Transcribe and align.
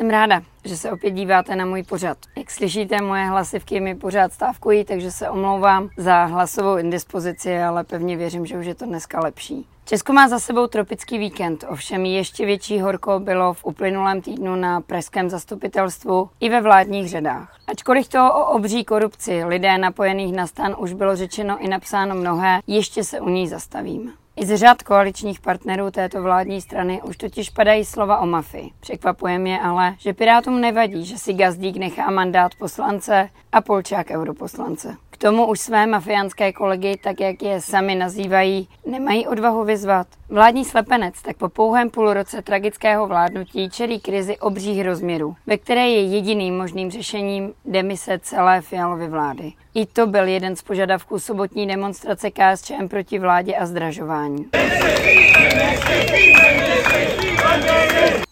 Jsem 0.00 0.10
ráda, 0.10 0.42
že 0.64 0.76
se 0.76 0.92
opět 0.92 1.10
díváte 1.10 1.56
na 1.56 1.64
můj 1.64 1.82
pořad. 1.82 2.18
Jak 2.36 2.50
slyšíte, 2.50 3.02
moje 3.02 3.24
hlasivky 3.24 3.80
mi 3.80 3.94
pořád 3.94 4.32
stávkují, 4.32 4.84
takže 4.84 5.10
se 5.10 5.30
omlouvám 5.30 5.88
za 5.96 6.24
hlasovou 6.24 6.76
indispozici, 6.76 7.58
ale 7.58 7.84
pevně 7.84 8.16
věřím, 8.16 8.46
že 8.46 8.58
už 8.58 8.66
je 8.66 8.74
to 8.74 8.86
dneska 8.86 9.20
lepší. 9.20 9.66
Česko 9.84 10.12
má 10.12 10.28
za 10.28 10.38
sebou 10.38 10.66
tropický 10.66 11.18
víkend, 11.18 11.64
ovšem 11.68 12.04
ještě 12.04 12.46
větší 12.46 12.80
horko 12.80 13.18
bylo 13.18 13.54
v 13.54 13.64
uplynulém 13.64 14.22
týdnu 14.22 14.56
na 14.56 14.80
pražském 14.80 15.30
zastupitelstvu 15.30 16.30
i 16.40 16.48
ve 16.48 16.60
vládních 16.60 17.08
řadách. 17.08 17.56
Ačkoliv 17.66 18.08
to 18.08 18.34
o 18.34 18.44
obří 18.44 18.84
korupci 18.84 19.44
lidé 19.44 19.78
napojených 19.78 20.32
na 20.32 20.46
stan 20.46 20.76
už 20.78 20.92
bylo 20.92 21.16
řečeno 21.16 21.58
i 21.58 21.68
napsáno 21.68 22.14
mnohé, 22.14 22.60
ještě 22.66 23.04
se 23.04 23.20
u 23.20 23.28
ní 23.28 23.48
zastavím. 23.48 24.12
I 24.36 24.46
z 24.46 24.56
řad 24.56 24.82
koaličních 24.82 25.40
partnerů 25.40 25.90
této 25.90 26.22
vládní 26.22 26.60
strany 26.60 27.02
už 27.02 27.16
totiž 27.16 27.50
padají 27.50 27.84
slova 27.84 28.18
o 28.18 28.26
mafii. 28.26 28.70
Překvapuje 28.80 29.38
mě 29.38 29.60
ale, 29.60 29.94
že 29.98 30.12
Pirátům 30.12 30.60
nevadí, 30.60 31.04
že 31.04 31.18
si 31.18 31.34
Gazdík 31.34 31.76
nechá 31.76 32.10
mandát 32.10 32.54
poslance 32.54 33.28
a 33.52 33.60
Polčák 33.60 34.10
europoslance. 34.10 34.96
K 35.10 35.16
tomu 35.16 35.46
už 35.46 35.60
své 35.60 35.86
mafiánské 35.86 36.52
kolegy, 36.52 36.96
tak 37.02 37.20
jak 37.20 37.42
je 37.42 37.60
sami 37.60 37.94
nazývají, 37.94 38.68
nemají 38.86 39.26
odvahu 39.26 39.64
vyzvat. 39.64 40.06
Vládní 40.28 40.64
slepenec 40.64 41.22
tak 41.22 41.36
po 41.36 41.48
pouhém 41.48 41.90
půlroce 41.90 42.42
tragického 42.42 43.06
vládnutí 43.06 43.70
čelí 43.70 44.00
krizi 44.00 44.38
obřích 44.38 44.84
rozměrů, 44.84 45.36
ve 45.46 45.58
které 45.58 45.88
je 45.88 46.02
jediným 46.02 46.56
možným 46.58 46.90
řešením 46.90 47.52
demise 47.64 48.18
celé 48.18 48.60
Fialovy 48.60 49.08
vlády. 49.08 49.52
I 49.74 49.86
to 49.86 50.06
byl 50.06 50.28
jeden 50.28 50.56
z 50.56 50.62
požadavků 50.62 51.18
sobotní 51.18 51.66
demonstrace 51.66 52.30
KSČM 52.30 52.88
proti 52.88 53.18
vládě 53.18 53.56
a 53.56 53.66
zdražování. 53.66 54.29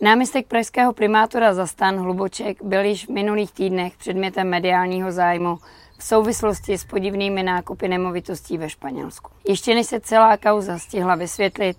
Náměstek 0.01 0.47
pražského 0.47 0.93
primátora 0.93 1.55
za 1.55 1.67
stan 1.67 1.97
Hluboček 1.97 2.63
byl 2.63 2.85
již 2.85 3.07
v 3.07 3.11
minulých 3.11 3.53
týdnech 3.53 3.97
předmětem 3.97 4.49
mediálního 4.49 5.13
zájmu 5.13 5.59
v 5.99 6.05
souvislosti 6.05 6.79
s 6.79 6.85
podivnými 6.85 7.43
nákupy 7.43 7.89
nemovitostí 7.89 8.59
ve 8.59 8.71
Španělsku. 8.71 9.31
Ještě 9.49 9.75
než 9.75 9.87
se 9.87 10.01
celá 10.01 10.37
kauza 10.37 10.79
stihla 10.79 11.15
vysvětlit, 11.15 11.77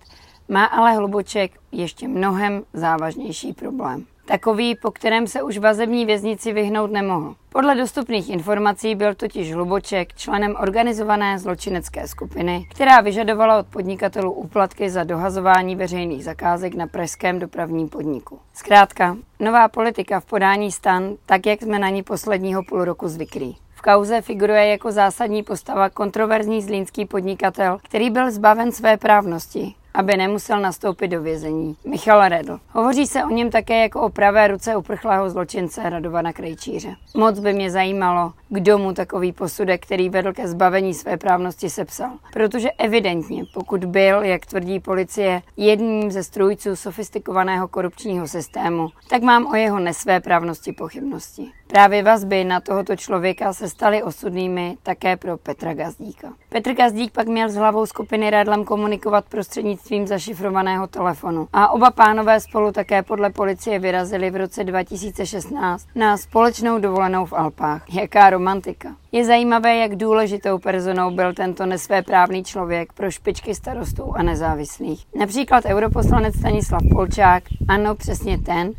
má 0.48 0.64
ale 0.64 0.94
Hluboček 0.94 1.52
ještě 1.72 2.08
mnohem 2.08 2.62
závažnější 2.72 3.52
problém. 3.52 4.04
Takový, 4.30 4.74
po 4.74 4.90
kterém 4.90 5.26
se 5.26 5.42
už 5.42 5.58
vazební 5.58 6.06
věznici 6.06 6.52
vyhnout 6.52 6.90
nemohl. 6.90 7.34
Podle 7.48 7.74
dostupných 7.74 8.28
informací 8.28 8.94
byl 8.94 9.14
totiž 9.14 9.54
Hluboček 9.54 10.14
členem 10.14 10.54
organizované 10.60 11.38
zločinecké 11.38 12.08
skupiny, 12.08 12.66
která 12.70 13.00
vyžadovala 13.00 13.58
od 13.58 13.66
podnikatelů 13.66 14.32
úplatky 14.32 14.90
za 14.90 15.04
dohazování 15.04 15.76
veřejných 15.76 16.24
zakázek 16.24 16.74
na 16.74 16.86
pražském 16.86 17.38
dopravním 17.38 17.88
podniku. 17.88 18.38
Zkrátka, 18.54 19.16
nová 19.40 19.68
politika 19.68 20.20
v 20.20 20.24
podání 20.24 20.72
stan, 20.72 21.14
tak 21.26 21.46
jak 21.46 21.62
jsme 21.62 21.78
na 21.78 21.88
ní 21.88 22.02
posledního 22.02 22.62
půl 22.62 22.84
roku 22.84 23.08
zvyklí. 23.08 23.56
V 23.74 23.82
kauze 23.82 24.20
figuruje 24.20 24.66
jako 24.66 24.92
zásadní 24.92 25.42
postava 25.42 25.90
kontroverzní 25.90 26.62
zlínský 26.62 27.06
podnikatel, 27.06 27.78
který 27.82 28.10
byl 28.10 28.30
zbaven 28.30 28.72
své 28.72 28.96
právnosti 28.96 29.74
aby 29.94 30.16
nemusel 30.16 30.60
nastoupit 30.60 31.08
do 31.08 31.22
vězení. 31.22 31.76
Michal 31.84 32.28
Redl. 32.28 32.58
Hovoří 32.72 33.06
se 33.06 33.24
o 33.24 33.30
něm 33.30 33.50
také 33.50 33.82
jako 33.82 34.00
o 34.00 34.08
pravé 34.08 34.48
ruce 34.48 34.76
uprchlého 34.76 35.30
zločince 35.30 35.90
Radovana 35.90 36.32
Krejčíře. 36.32 36.96
Moc 37.16 37.38
by 37.38 37.52
mě 37.52 37.70
zajímalo, 37.70 38.32
kdo 38.48 38.78
mu 38.78 38.92
takový 38.92 39.32
posudek, 39.32 39.82
který 39.86 40.08
vedl 40.08 40.32
ke 40.32 40.48
zbavení 40.48 40.94
své 40.94 41.16
právnosti, 41.16 41.70
sepsal. 41.70 42.10
Protože 42.32 42.70
evidentně, 42.70 43.44
pokud 43.54 43.84
byl, 43.84 44.22
jak 44.22 44.46
tvrdí 44.46 44.80
policie, 44.80 45.42
jedním 45.56 46.10
ze 46.10 46.22
strůjců 46.22 46.76
sofistikovaného 46.76 47.68
korupčního 47.68 48.28
systému, 48.28 48.88
tak 49.08 49.22
mám 49.22 49.46
o 49.46 49.54
jeho 49.54 49.78
nesvéprávnosti 49.78 50.72
pochybnosti. 50.72 51.52
Právě 51.70 52.02
vazby 52.02 52.44
na 52.44 52.60
tohoto 52.60 52.96
člověka 52.96 53.52
se 53.52 53.68
staly 53.68 54.02
osudnými 54.02 54.76
také 54.82 55.16
pro 55.16 55.36
Petra 55.36 55.74
Gazdíka. 55.74 56.32
Petr 56.48 56.72
Gazdík 56.72 57.12
pak 57.12 57.28
měl 57.28 57.48
s 57.48 57.54
hlavou 57.54 57.86
skupiny 57.86 58.30
Radlem 58.30 58.64
komunikovat 58.64 59.24
prostřednictvím 59.28 60.06
zašifrovaného 60.06 60.86
telefonu. 60.86 61.48
A 61.52 61.68
oba 61.68 61.90
pánové 61.90 62.40
spolu 62.40 62.72
také 62.72 63.02
podle 63.02 63.30
policie 63.30 63.78
vyrazili 63.78 64.30
v 64.30 64.36
roce 64.36 64.64
2016 64.64 65.86
na 65.94 66.16
společnou 66.16 66.78
dovolenou 66.78 67.26
v 67.26 67.32
Alpách. 67.32 67.94
Jaká 67.94 68.30
romantika. 68.30 68.96
Je 69.12 69.24
zajímavé, 69.24 69.76
jak 69.76 69.96
důležitou 69.96 70.58
personou 70.58 71.10
byl 71.10 71.34
tento 71.34 71.66
nesvéprávný 71.66 72.44
člověk 72.44 72.92
pro 72.92 73.10
špičky 73.10 73.54
starostů 73.54 74.12
a 74.16 74.22
nezávislých. 74.22 75.06
Například 75.14 75.64
europoslanec 75.64 76.36
Stanislav 76.36 76.82
Polčák, 76.92 77.42
ano, 77.68 77.94
přesně 77.94 78.38
ten, 78.38 78.72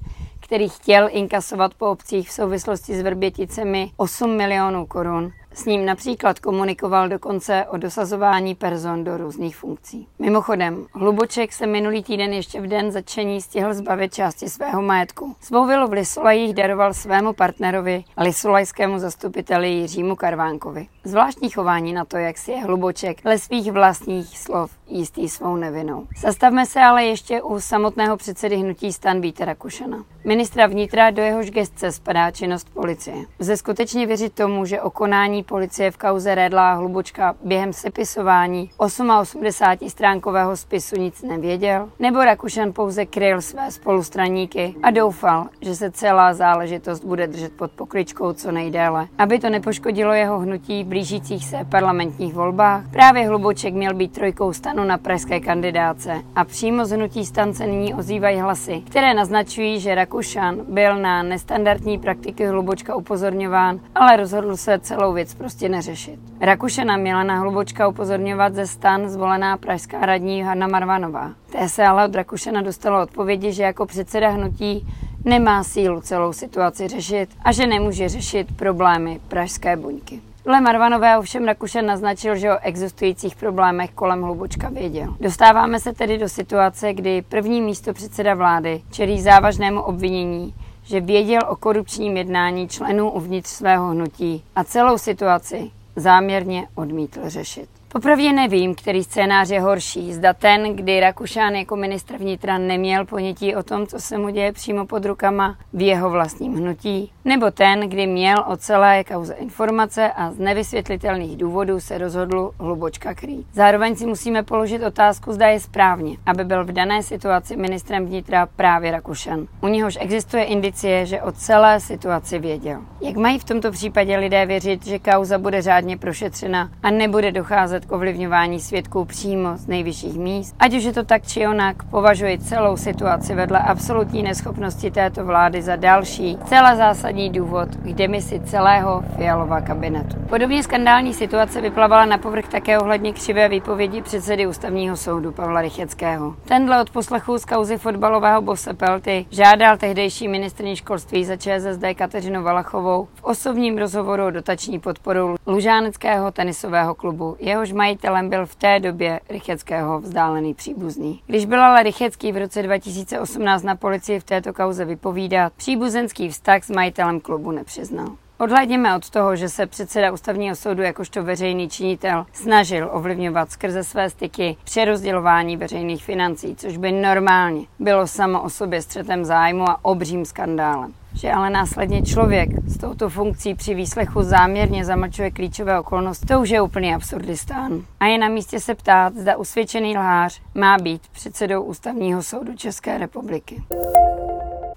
který 0.51 0.69
chtěl 0.69 1.09
inkasovat 1.11 1.73
po 1.73 1.91
obcích 1.91 2.29
v 2.29 2.33
souvislosti 2.33 2.95
s 2.95 3.01
Vrběticemi 3.01 3.91
8 3.97 4.37
milionů 4.37 4.85
korun 4.85 5.31
s 5.53 5.65
ním 5.65 5.85
například 5.85 6.39
komunikoval 6.39 7.09
dokonce 7.09 7.65
o 7.69 7.77
dosazování 7.77 8.55
person 8.55 9.03
do 9.03 9.17
různých 9.17 9.55
funkcí. 9.55 10.07
Mimochodem, 10.19 10.85
Hluboček 10.93 11.53
se 11.53 11.67
minulý 11.67 12.03
týden 12.03 12.33
ještě 12.33 12.61
v 12.61 12.67
den 12.67 12.91
začení 12.91 13.41
stihl 13.41 13.73
zbavit 13.73 14.13
části 14.13 14.49
svého 14.49 14.81
majetku. 14.81 15.35
Svou 15.41 15.65
vilu 15.65 15.87
v 15.87 15.93
Lisolajích 15.93 16.53
daroval 16.53 16.93
svému 16.93 17.33
partnerovi, 17.33 18.03
lisolajskému 18.17 18.99
zastupiteli 18.99 19.69
Jiřímu 19.69 20.15
Karvánkovi. 20.15 20.87
Zvláštní 21.03 21.49
chování 21.49 21.93
na 21.93 22.05
to, 22.05 22.17
jak 22.17 22.37
si 22.37 22.51
je 22.51 22.63
Hluboček 22.63 23.25
le 23.25 23.39
svých 23.39 23.71
vlastních 23.71 24.39
slov 24.39 24.71
jistý 24.87 25.29
svou 25.29 25.55
nevinou. 25.55 26.07
Zastavme 26.17 26.65
se 26.65 26.79
ale 26.79 27.05
ještě 27.05 27.41
u 27.41 27.59
samotného 27.59 28.17
předsedy 28.17 28.55
hnutí 28.57 28.93
stan 28.93 29.21
Víta 29.21 29.45
Rakušana. 29.45 30.03
Ministra 30.23 30.67
vnitra 30.67 31.11
do 31.11 31.21
jehož 31.21 31.51
gestce 31.51 31.91
spadá 31.91 32.31
činnost 32.31 32.69
policie. 32.73 33.15
Lze 33.39 33.57
skutečně 33.57 34.05
věřit 34.05 34.33
tomu, 34.33 34.65
že 34.65 34.81
o 34.81 34.89
konání 34.89 35.40
policie 35.43 35.91
v 35.91 35.97
kauze 35.97 36.35
Redla 36.35 36.73
Hlubočka 36.73 37.35
během 37.43 37.73
sepisování 37.73 38.69
88 38.77 39.89
stránkového 39.89 40.57
spisu 40.57 40.95
nic 40.95 41.21
nevěděl? 41.21 41.89
Nebo 41.99 42.25
Rakušan 42.25 42.73
pouze 42.73 43.05
kryl 43.05 43.41
své 43.41 43.71
spolustraníky 43.71 44.75
a 44.83 44.91
doufal, 44.91 45.47
že 45.61 45.75
se 45.75 45.91
celá 45.91 46.33
záležitost 46.33 47.03
bude 47.03 47.27
držet 47.27 47.53
pod 47.53 47.71
pokličkou 47.71 48.33
co 48.33 48.51
nejdéle, 48.51 49.07
aby 49.17 49.39
to 49.39 49.49
nepoškodilo 49.49 50.13
jeho 50.13 50.39
hnutí 50.39 50.83
v 50.83 50.87
blížících 50.87 51.45
se 51.45 51.57
parlamentních 51.69 52.33
volbách? 52.33 52.83
Právě 52.91 53.27
Hluboček 53.27 53.73
měl 53.73 53.93
být 53.93 54.13
trojkou 54.13 54.53
stanu 54.53 54.83
na 54.83 54.97
pražské 54.97 55.39
kandidáce 55.39 56.21
a 56.35 56.43
přímo 56.43 56.85
z 56.85 56.91
hnutí 56.91 57.25
stance 57.25 57.67
nyní 57.67 57.93
ozývají 57.93 58.39
hlasy, 58.39 58.83
které 58.89 59.13
naznačují, 59.13 59.79
že 59.79 59.95
Rakušan 59.95 60.55
byl 60.67 60.97
na 60.97 61.23
nestandardní 61.23 61.97
praktiky 61.97 62.45
Hlubočka 62.45 62.95
upozorňován, 62.95 63.79
ale 63.95 64.17
rozhodl 64.17 64.57
se 64.57 64.79
celou 64.79 65.13
věc 65.13 65.30
prostě 65.35 65.69
neřešit. 65.69 66.19
Rakušena 66.41 66.97
měla 66.97 67.23
na 67.23 67.39
Hlubočka 67.39 67.87
upozorňovat 67.87 68.55
ze 68.55 68.67
stan 68.67 69.09
zvolená 69.09 69.57
pražská 69.57 70.05
radní 70.05 70.43
Hanna 70.43 70.67
Marvanová. 70.67 71.31
Té 71.51 71.69
se 71.69 71.85
ale 71.85 72.05
od 72.05 72.15
Rakušena 72.15 72.61
dostalo 72.61 73.03
odpovědi, 73.03 73.53
že 73.53 73.63
jako 73.63 73.85
předseda 73.85 74.29
hnutí 74.29 74.87
nemá 75.25 75.63
sílu 75.63 76.01
celou 76.01 76.33
situaci 76.33 76.87
řešit 76.87 77.29
a 77.43 77.51
že 77.51 77.67
nemůže 77.67 78.09
řešit 78.09 78.57
problémy 78.57 79.19
pražské 79.27 79.75
buňky. 79.75 80.21
Dle 80.45 80.61
Marvanové 80.61 81.17
ovšem 81.17 81.45
Rakušen 81.45 81.85
naznačil, 81.85 82.35
že 82.35 82.53
o 82.53 82.59
existujících 82.61 83.35
problémech 83.35 83.91
kolem 83.91 84.21
Hlubočka 84.21 84.69
věděl. 84.69 85.15
Dostáváme 85.19 85.79
se 85.79 85.93
tedy 85.93 86.17
do 86.17 86.29
situace, 86.29 86.93
kdy 86.93 87.21
první 87.21 87.61
místo 87.61 87.93
předseda 87.93 88.33
vlády 88.33 88.81
čelí 88.91 89.21
závažnému 89.21 89.81
obvinění 89.81 90.53
že 90.83 91.01
věděl 91.01 91.41
o 91.47 91.55
korupčním 91.55 92.17
jednání 92.17 92.67
členů 92.67 93.11
uvnitř 93.11 93.49
svého 93.49 93.87
hnutí 93.87 94.43
a 94.55 94.63
celou 94.63 94.97
situaci 94.97 95.71
záměrně 95.95 96.67
odmítl 96.75 97.19
řešit. 97.29 97.80
Popravdě 97.93 98.33
nevím, 98.33 98.75
který 98.75 99.03
scénář 99.03 99.49
je 99.49 99.61
horší. 99.61 100.13
Zda 100.13 100.33
ten, 100.33 100.75
kdy 100.75 100.99
Rakušán 100.99 101.55
jako 101.55 101.75
ministr 101.75 102.17
vnitra 102.17 102.57
neměl 102.57 103.05
ponětí 103.05 103.55
o 103.55 103.63
tom, 103.63 103.87
co 103.87 103.99
se 103.99 104.17
mu 104.17 104.29
děje 104.29 104.51
přímo 104.53 104.85
pod 104.85 105.05
rukama 105.05 105.57
v 105.73 105.81
jeho 105.81 106.09
vlastním 106.09 106.55
hnutí, 106.55 107.11
nebo 107.25 107.51
ten, 107.51 107.79
kdy 107.79 108.07
měl 108.07 108.43
o 108.47 108.57
celé 108.57 109.03
kauze 109.03 109.33
informace 109.33 110.11
a 110.11 110.31
z 110.31 110.39
nevysvětlitelných 110.39 111.37
důvodů 111.37 111.79
se 111.79 111.97
rozhodl 111.97 112.51
hlubočka 112.59 113.13
krýt. 113.13 113.47
Zároveň 113.53 113.95
si 113.95 114.05
musíme 114.05 114.43
položit 114.43 114.83
otázku, 114.83 115.33
zda 115.33 115.47
je 115.47 115.59
správně, 115.59 116.17
aby 116.25 116.43
byl 116.43 116.65
v 116.65 116.71
dané 116.71 117.03
situaci 117.03 117.55
ministrem 117.55 118.05
vnitra 118.05 118.45
právě 118.55 118.91
Rakušan. 118.91 119.47
U 119.61 119.67
něhož 119.67 119.97
existuje 120.01 120.43
indicie, 120.43 121.05
že 121.05 121.21
o 121.21 121.31
celé 121.31 121.79
situaci 121.79 122.39
věděl. 122.39 122.81
Jak 123.01 123.15
mají 123.15 123.39
v 123.39 123.43
tomto 123.43 123.71
případě 123.71 124.17
lidé 124.17 124.45
věřit, 124.45 124.85
že 124.85 124.99
kauza 124.99 125.37
bude 125.37 125.61
řádně 125.61 125.97
prošetřena 125.97 126.69
a 126.83 126.91
nebude 126.91 127.31
docházet 127.31 127.80
docházet 127.81 127.85
k 127.85 127.91
ovlivňování 127.91 128.59
svědků 128.59 129.05
přímo 129.05 129.57
z 129.57 129.67
nejvyšších 129.67 130.17
míst. 130.17 130.55
Ať 130.59 130.73
už 130.77 130.83
je 130.83 130.93
to 130.93 131.03
tak 131.03 131.27
či 131.27 131.47
onak, 131.47 131.83
považuji 131.83 132.37
celou 132.37 132.77
situaci 132.77 133.35
vedle 133.35 133.59
absolutní 133.59 134.23
neschopnosti 134.23 134.91
této 134.91 135.25
vlády 135.25 135.61
za 135.61 135.75
další, 135.75 136.37
celá 136.45 136.75
zásadní 136.75 137.29
důvod 137.29 137.69
k 137.75 137.93
demisi 137.93 138.39
celého 138.39 139.03
Fialova 139.17 139.61
kabinetu. 139.61 140.17
Podobně 140.29 140.63
skandální 140.63 141.13
situace 141.13 141.61
vyplavala 141.61 142.05
na 142.05 142.17
povrch 142.17 142.47
také 142.47 142.79
ohledně 142.79 143.13
křivé 143.13 143.49
výpovědi 143.49 144.01
předsedy 144.01 144.47
ústavního 144.47 144.97
soudu 144.97 145.31
Pavla 145.31 145.61
Rycheckého. 145.61 146.35
Tenhle 146.45 146.81
od 146.81 146.89
poslechu 146.89 147.37
z 147.37 147.45
kauzy 147.45 147.77
fotbalového 147.77 148.41
bose 148.41 148.73
Pelty 148.73 149.25
žádal 149.29 149.77
tehdejší 149.77 150.27
ministrní 150.27 150.75
školství 150.75 151.25
za 151.25 151.35
ČSSD 151.35 151.83
Kateřinu 151.95 152.43
Valachovou 152.43 153.07
v 153.13 153.23
osobním 153.23 153.77
rozhovoru 153.77 154.25
o 154.25 154.31
dotační 154.31 154.79
podporu 154.79 155.35
Lužáneckého 155.47 156.31
tenisového 156.31 156.95
klubu. 156.95 157.35
Jehož 157.39 157.70
majitelem 157.73 158.29
byl 158.29 158.45
v 158.45 158.55
té 158.55 158.79
době 158.79 159.19
Rycheckého 159.29 159.99
vzdálený 159.99 160.53
příbuzný. 160.53 161.21
Když 161.27 161.45
byl 161.45 161.61
ale 161.61 161.83
Rychecký 161.83 162.31
v 162.31 162.37
roce 162.37 162.63
2018 162.63 163.63
na 163.63 163.75
policii 163.75 164.19
v 164.19 164.23
této 164.23 164.53
kauze 164.53 164.85
vypovídat, 164.85 165.53
příbuzenský 165.53 166.29
vztah 166.29 166.63
s 166.63 166.69
majitelem 166.69 167.19
klubu 167.19 167.51
nepřiznal. 167.51 168.07
Odhledněme 168.41 168.95
od 168.95 169.09
toho, 169.09 169.35
že 169.35 169.49
se 169.49 169.65
předseda 169.65 170.11
ústavního 170.11 170.55
soudu 170.55 170.81
jakožto 170.81 171.23
veřejný 171.23 171.69
činitel 171.69 172.25
snažil 172.33 172.89
ovlivňovat 172.91 173.51
skrze 173.51 173.83
své 173.83 174.09
styky 174.09 174.57
přerozdělování 174.63 175.57
veřejných 175.57 176.03
financí, 176.03 176.55
což 176.55 176.77
by 176.77 176.91
normálně 176.91 177.65
bylo 177.79 178.07
samo 178.07 178.41
o 178.41 178.49
sobě 178.49 178.81
střetem 178.81 179.25
zájmu 179.25 179.69
a 179.69 179.79
obřím 179.81 180.25
skandálem. 180.25 180.93
Že 181.13 181.31
ale 181.31 181.49
následně 181.49 182.01
člověk 182.01 182.49
s 182.65 182.77
touto 182.77 183.09
funkcí 183.09 183.55
při 183.55 183.75
výslechu 183.75 184.23
záměrně 184.23 184.85
zamlčuje 184.85 185.31
klíčové 185.31 185.79
okolnosti, 185.79 186.25
to 186.25 186.41
už 186.41 186.49
je 186.49 186.61
úplný 186.61 186.95
absurdistán. 186.95 187.81
A 187.99 188.05
je 188.05 188.17
na 188.17 188.27
místě 188.27 188.59
se 188.59 188.75
ptát, 188.75 189.15
zda 189.15 189.37
usvědčený 189.37 189.97
lhář 189.97 190.41
má 190.55 190.77
být 190.77 191.01
předsedou 191.11 191.63
ústavního 191.63 192.23
soudu 192.23 192.55
České 192.55 192.97
republiky. 192.97 193.63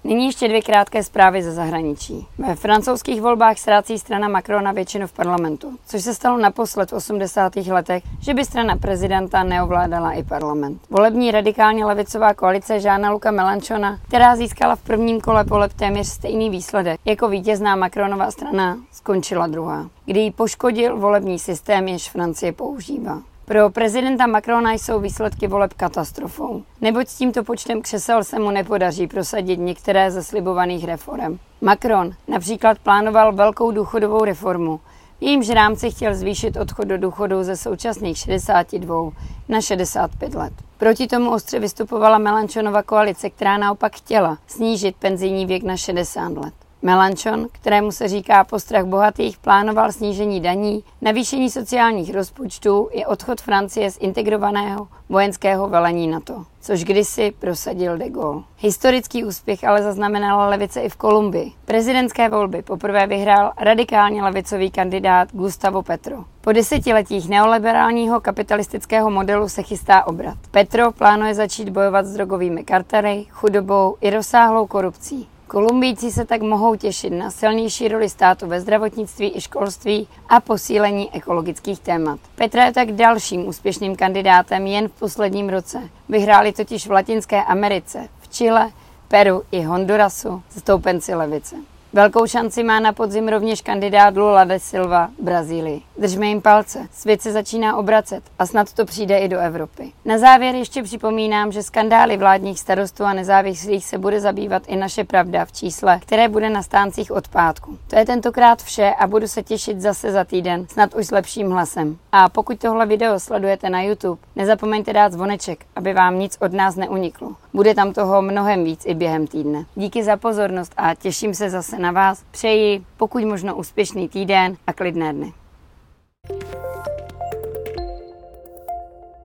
Nyní 0.05 0.25
ještě 0.25 0.47
dvě 0.47 0.61
krátké 0.61 1.03
zprávy 1.03 1.43
ze 1.43 1.51
zahraničí. 1.51 2.27
Ve 2.37 2.55
francouzských 2.55 3.21
volbách 3.21 3.57
ztrácí 3.57 3.99
strana 3.99 4.27
Macrona 4.27 4.71
většinu 4.71 5.07
v 5.07 5.13
parlamentu, 5.13 5.77
což 5.87 6.03
se 6.03 6.13
stalo 6.13 6.37
naposled 6.37 6.91
v 6.91 6.93
80. 6.93 7.55
letech, 7.55 8.03
že 8.21 8.33
by 8.33 8.45
strana 8.45 8.77
prezidenta 8.77 9.43
neovládala 9.43 10.11
i 10.11 10.23
parlament. 10.23 10.81
Volební 10.89 11.31
radikálně 11.31 11.85
levicová 11.85 12.33
koalice 12.33 12.79
Žána 12.79 13.11
Luka 13.11 13.31
Melanchona, 13.31 13.99
která 14.07 14.35
získala 14.35 14.75
v 14.75 14.81
prvním 14.81 15.21
kole 15.21 15.43
voleb 15.43 15.73
téměř 15.73 16.07
stejný 16.07 16.49
výsledek 16.49 16.99
jako 17.05 17.29
vítězná 17.29 17.75
Macronova 17.75 18.31
strana, 18.31 18.77
skončila 18.91 19.47
druhá, 19.47 19.89
kdy 20.05 20.19
ji 20.19 20.31
poškodil 20.31 20.97
volební 20.97 21.39
systém, 21.39 21.87
jež 21.87 22.09
Francie 22.09 22.51
používá. 22.51 23.21
Pro 23.47 23.69
prezidenta 23.69 24.27
Macrona 24.27 24.73
jsou 24.73 24.99
výsledky 24.99 25.47
voleb 25.47 25.73
katastrofou, 25.73 26.63
neboť 26.81 27.07
s 27.07 27.17
tímto 27.17 27.43
počtem 27.43 27.81
křesel 27.81 28.23
se 28.23 28.39
mu 28.39 28.51
nepodaří 28.51 29.07
prosadit 29.07 29.59
některé 29.59 30.11
ze 30.11 30.23
slibovaných 30.23 30.85
reform. 30.85 31.39
Macron 31.61 32.11
například 32.27 32.79
plánoval 32.79 33.33
velkou 33.33 33.71
důchodovou 33.71 34.23
reformu, 34.23 34.79
v 35.19 35.23
jejímž 35.23 35.49
rámci 35.49 35.91
chtěl 35.91 36.15
zvýšit 36.15 36.57
odchod 36.57 36.87
do 36.87 36.97
důchodu 36.97 37.43
ze 37.43 37.57
současných 37.57 38.17
62 38.17 39.11
na 39.49 39.61
65 39.61 40.35
let. 40.35 40.53
Proti 40.77 41.07
tomu 41.07 41.31
ostře 41.31 41.59
vystupovala 41.59 42.17
Melanchonova 42.17 42.83
koalice, 42.83 43.29
která 43.29 43.57
naopak 43.57 43.95
chtěla 43.95 44.37
snížit 44.47 44.95
penzijní 44.95 45.45
věk 45.45 45.63
na 45.63 45.77
60 45.77 46.37
let. 46.37 46.64
Melanchon, 46.85 47.47
kterému 47.51 47.91
se 47.91 48.07
říká 48.07 48.43
postrach 48.43 48.85
bohatých, 48.85 49.37
plánoval 49.37 49.91
snížení 49.91 50.41
daní, 50.41 50.83
navýšení 51.01 51.49
sociálních 51.49 52.13
rozpočtů 52.13 52.89
i 52.91 53.05
odchod 53.05 53.41
Francie 53.41 53.91
z 53.91 53.97
integrovaného 54.01 54.87
vojenského 55.09 55.67
velení 55.69 56.07
NATO, 56.07 56.45
což 56.61 56.83
kdysi 56.83 57.33
prosadil 57.39 57.97
de 57.97 58.09
Gaulle. 58.09 58.43
Historický 58.57 59.23
úspěch 59.23 59.63
ale 59.63 59.83
zaznamenala 59.83 60.49
levice 60.49 60.81
i 60.81 60.89
v 60.89 60.95
Kolumbii. 60.95 61.51
Prezidentské 61.65 62.29
volby 62.29 62.61
poprvé 62.61 63.07
vyhrál 63.07 63.51
radikálně 63.57 64.23
levicový 64.23 64.71
kandidát 64.71 65.27
Gustavo 65.31 65.83
Petro. 65.83 66.23
Po 66.41 66.51
desetiletích 66.51 67.29
neoliberálního 67.29 68.19
kapitalistického 68.21 69.09
modelu 69.11 69.49
se 69.49 69.63
chystá 69.63 70.07
obrat. 70.07 70.37
Petro 70.51 70.91
plánuje 70.91 71.33
začít 71.33 71.69
bojovat 71.69 72.05
s 72.05 72.13
drogovými 72.13 72.63
kartely, 72.63 73.25
chudobou 73.29 73.95
i 74.01 74.09
rozsáhlou 74.09 74.67
korupcí. 74.67 75.27
Kolumbijci 75.47 76.11
se 76.11 76.25
tak 76.25 76.41
mohou 76.41 76.75
těšit 76.75 77.09
na 77.09 77.31
silnější 77.31 77.87
roli 77.87 78.09
státu 78.09 78.47
ve 78.47 78.61
zdravotnictví 78.61 79.37
i 79.37 79.41
školství 79.41 80.07
a 80.29 80.39
posílení 80.39 81.13
ekologických 81.13 81.79
témat. 81.79 82.19
Petra 82.35 82.65
je 82.65 82.73
tak 82.73 82.91
dalším 82.91 83.47
úspěšným 83.47 83.95
kandidátem 83.95 84.67
jen 84.67 84.87
v 84.87 84.91
posledním 84.91 85.49
roce. 85.49 85.89
Vyhráli 86.09 86.51
totiž 86.51 86.87
v 86.87 86.91
Latinské 86.91 87.43
Americe, 87.43 88.07
v 88.19 88.27
Chile, 88.27 88.71
Peru 89.07 89.43
i 89.51 89.61
Hondurasu 89.61 90.43
zastoupenci 90.51 91.15
levice. 91.15 91.55
Velkou 91.95 92.27
šanci 92.27 92.63
má 92.63 92.79
na 92.79 92.93
podzim 92.93 93.27
rovněž 93.27 93.61
kandidát 93.61 94.17
Lula 94.17 94.43
de 94.43 94.59
Silva 94.59 95.09
v 95.19 95.23
Brazílii. 95.23 95.81
Držme 95.97 96.27
jim 96.27 96.41
palce, 96.41 96.87
svět 96.91 97.21
se 97.21 97.31
začíná 97.31 97.77
obracet 97.77 98.23
a 98.39 98.45
snad 98.45 98.73
to 98.73 98.85
přijde 98.85 99.17
i 99.17 99.27
do 99.27 99.39
Evropy. 99.39 99.91
Na 100.05 100.17
závěr 100.17 100.55
ještě 100.55 100.83
připomínám, 100.83 101.51
že 101.51 101.63
skandály 101.63 102.17
vládních 102.17 102.59
starostů 102.59 103.03
a 103.03 103.13
nezávislých 103.13 103.85
se 103.85 103.97
bude 103.97 104.19
zabývat 104.19 104.63
i 104.67 104.75
naše 104.75 105.03
pravda 105.03 105.45
v 105.45 105.51
čísle, 105.51 105.99
které 105.99 106.29
bude 106.29 106.49
na 106.49 106.63
stáncích 106.63 107.11
od 107.11 107.27
pátku. 107.27 107.77
To 107.87 107.95
je 107.99 108.05
tentokrát 108.05 108.63
vše 108.63 108.93
a 108.99 109.07
budu 109.07 109.27
se 109.27 109.43
těšit 109.43 109.81
zase 109.81 110.11
za 110.11 110.23
týden, 110.23 110.67
snad 110.67 110.95
už 110.95 111.07
s 111.07 111.11
lepším 111.11 111.51
hlasem. 111.51 111.97
A 112.11 112.29
pokud 112.29 112.59
tohle 112.59 112.85
video 112.85 113.19
sledujete 113.19 113.69
na 113.69 113.81
YouTube, 113.81 114.21
nezapomeňte 114.35 114.93
dát 114.93 115.13
zvoneček, 115.13 115.65
aby 115.75 115.93
vám 115.93 116.19
nic 116.19 116.37
od 116.41 116.53
nás 116.53 116.75
neuniklo. 116.75 117.35
Bude 117.55 117.75
tam 117.75 117.93
toho 117.93 118.21
mnohem 118.21 118.63
víc 118.63 118.85
i 118.85 118.93
během 118.93 119.27
týdne. 119.27 119.65
Díky 119.75 120.03
za 120.03 120.17
pozornost 120.17 120.73
a 120.77 120.95
těším 120.95 121.33
se 121.33 121.49
zase 121.49 121.79
na 121.79 121.91
vás. 121.91 122.23
Přeji 122.31 122.85
pokud 122.97 123.23
možno 123.23 123.55
úspěšný 123.55 124.09
týden 124.09 124.57
a 124.67 124.73
klidné 124.73 125.13
dny. 125.13 125.33